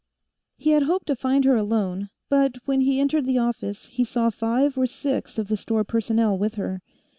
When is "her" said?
1.45-1.55, 6.55-6.81